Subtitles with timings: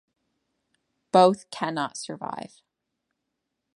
[1.11, 2.63] Both cannot survive.